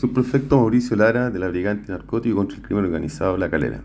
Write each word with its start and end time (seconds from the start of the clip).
Subprefecto 0.00 0.56
Mauricio 0.56 0.96
Lara, 0.96 1.28
de 1.28 1.38
la 1.38 1.48
Brigada 1.48 1.76
Antinarcótico 1.76 2.36
contra 2.36 2.56
el 2.56 2.62
Crimen 2.62 2.86
Organizado 2.86 3.36
La 3.36 3.50
Calera. 3.50 3.82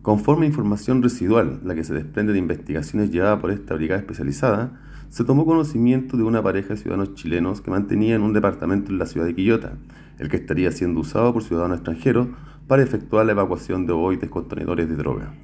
Conforme 0.00 0.46
a 0.46 0.48
información 0.48 1.02
residual, 1.02 1.60
la 1.64 1.74
que 1.74 1.84
se 1.84 1.92
desprende 1.92 2.32
de 2.32 2.38
investigaciones 2.38 3.10
llevadas 3.10 3.40
por 3.40 3.50
esta 3.50 3.74
brigada 3.74 4.00
especializada, 4.00 4.80
se 5.10 5.22
tomó 5.22 5.44
conocimiento 5.44 6.16
de 6.16 6.22
una 6.22 6.42
pareja 6.42 6.70
de 6.70 6.76
ciudadanos 6.78 7.14
chilenos 7.14 7.60
que 7.60 7.70
mantenían 7.70 8.22
un 8.22 8.32
departamento 8.32 8.90
en 8.90 8.98
la 8.98 9.04
ciudad 9.04 9.26
de 9.26 9.34
Quillota, 9.34 9.74
el 10.18 10.30
que 10.30 10.38
estaría 10.38 10.72
siendo 10.72 11.00
usado 11.00 11.34
por 11.34 11.42
ciudadanos 11.42 11.76
extranjeros 11.76 12.28
para 12.66 12.82
efectuar 12.82 13.26
la 13.26 13.32
evacuación 13.32 13.84
de 13.84 13.92
ovoides 13.92 14.30
contenedores 14.30 14.88
de 14.88 14.96
droga, 14.96 15.34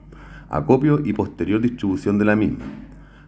acopio 0.49 1.03
y 1.05 1.13
posterior 1.13 1.61
distribución 1.61 2.17
de 2.19 2.25
la 2.25 2.37
misma. 2.37 2.65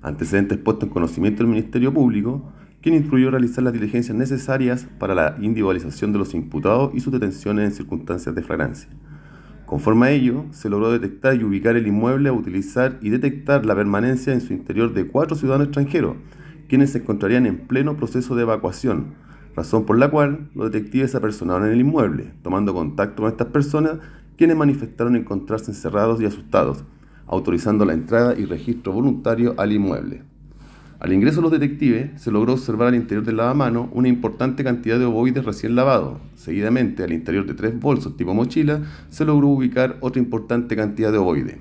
Antecedentes 0.00 0.57
puestos 0.57 0.84
en 0.84 0.95
conocimiento 0.95 1.43
del 1.43 1.48
Ministerio 1.48 1.93
Público, 1.93 2.50
quien 2.82 2.96
instruyó 2.96 3.30
realizar 3.30 3.62
las 3.62 3.72
diligencias 3.72 4.16
necesarias 4.16 4.88
para 4.98 5.14
la 5.14 5.36
individualización 5.40 6.12
de 6.12 6.18
los 6.18 6.34
imputados 6.34 6.90
y 6.94 7.00
sus 7.00 7.12
detenciones 7.12 7.64
en 7.64 7.76
circunstancias 7.76 8.34
de 8.34 8.42
flagrancia. 8.42 8.88
Conforme 9.66 10.06
a 10.06 10.10
ello, 10.10 10.45
se 10.50 10.68
logró 10.68 10.90
detectar 10.90 11.37
y 11.37 11.45
ubicar 11.45 11.76
el 11.76 11.87
inmueble 11.87 12.28
a 12.28 12.32
utilizar 12.32 12.98
y 13.00 13.10
detectar 13.10 13.64
la 13.64 13.76
permanencia 13.76 14.32
en 14.32 14.40
su 14.40 14.52
interior 14.52 14.92
de 14.92 15.06
cuatro 15.06 15.37
ciudadanos 15.37 15.68
extranjeros, 15.68 16.16
quienes 16.68 16.90
se 16.90 16.98
encontrarían 16.98 17.46
en 17.46 17.68
pleno 17.68 17.96
proceso 17.96 18.34
de 18.34 18.42
evacuación, 18.42 19.14
razón 19.54 19.87
por 19.87 19.98
la 19.98 20.10
cual 20.10 20.51
los 20.54 20.70
detectives 20.70 21.12
se 21.12 21.16
apersonaron 21.16 21.66
en 21.66 21.74
el 21.74 21.80
inmueble, 21.80 22.34
tomando 22.42 22.74
contacto 22.74 23.23
con 23.23 23.30
estas 23.30 23.46
personas, 23.48 23.98
quienes 24.37 24.56
manifestaron 24.56 25.14
encontrarse 25.14 25.70
encerrados 25.70 26.20
y 26.20 26.26
asustados, 26.26 26.84
autorizando 27.26 27.84
la 27.84 27.95
entrada 27.95 28.34
y 28.37 28.45
registro 28.45 28.92
voluntario 28.92 29.54
al 29.56 29.73
inmueble. 29.73 30.31
Al 31.02 31.12
ingreso 31.12 31.38
de 31.38 31.42
los 31.42 31.51
detectives, 31.51 32.23
se 32.23 32.30
logró 32.30 32.52
observar 32.52 32.87
al 32.87 32.95
interior 32.95 33.24
del 33.24 33.38
lavamano 33.38 33.91
una 33.93 34.06
importante 34.06 34.62
cantidad 34.62 35.01
de 35.01 35.05
ovoides 35.05 35.45
recién 35.45 35.74
lavados. 35.74 36.20
Seguidamente, 36.37 37.02
al 37.02 37.12
interior 37.12 37.45
de 37.45 37.55
tres 37.55 37.77
bolsos 37.77 38.16
tipo 38.16 38.34
mochila, 38.34 38.83
se 39.09 39.24
logró 39.24 39.48
ubicar 39.48 39.96
otra 39.99 40.23
importante 40.23 40.76
cantidad 40.76 41.10
de 41.10 41.18
ovoides. 41.18 41.59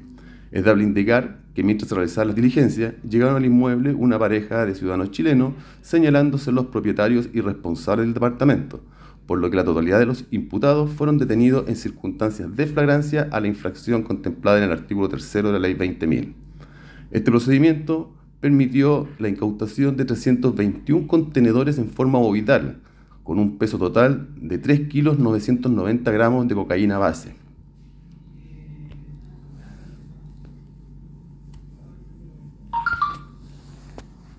Es 0.51 0.63
dable 0.63 0.83
indicar 0.83 1.39
que 1.55 1.63
mientras 1.63 1.89
se 1.89 1.95
realizaban 1.95 2.27
las 2.27 2.35
diligencias, 2.35 2.93
llegaron 3.01 3.35
al 3.35 3.43
inmueble 3.43 3.95
una 3.95 4.19
pareja 4.19 4.63
de 4.67 4.75
ciudadanos 4.75 5.09
chilenos, 5.09 5.53
señalándose 5.81 6.51
los 6.51 6.67
propietarios 6.67 7.27
y 7.33 7.41
responsables 7.41 8.05
del 8.05 8.13
departamento, 8.13 8.83
por 9.25 9.39
lo 9.39 9.49
que 9.49 9.57
la 9.57 9.65
totalidad 9.65 9.97
de 9.97 10.05
los 10.05 10.25
imputados 10.29 10.91
fueron 10.91 11.17
detenidos 11.17 11.67
en 11.67 11.77
circunstancias 11.77 12.55
de 12.55 12.67
flagrancia 12.67 13.27
a 13.31 13.39
la 13.39 13.47
infracción 13.47 14.03
contemplada 14.03 14.59
en 14.59 14.65
el 14.65 14.71
artículo 14.71 15.09
3 15.09 15.33
de 15.33 15.43
la 15.51 15.57
Ley 15.57 15.73
20.000. 15.73 16.31
Este 17.09 17.31
procedimiento 17.31 18.13
permitió 18.41 19.07
la 19.19 19.29
incautación 19.29 19.95
de 19.95 20.05
321 20.05 21.07
contenedores 21.07 21.77
en 21.77 21.89
forma 21.89 22.17
ovoidal, 22.17 22.81
con 23.23 23.39
un 23.39 23.57
peso 23.57 23.77
total 23.77 24.27
de 24.35 24.57
3 24.57 24.89
kilos 24.89 25.19
990 25.19 26.11
gramos 26.11 26.47
de 26.47 26.55
cocaína 26.55 26.97
base. 26.97 27.40